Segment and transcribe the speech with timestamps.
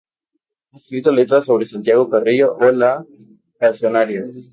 [0.71, 3.05] Han escrito letras sobre Santiago Carrillo o la
[3.59, 4.23] Pasionaria.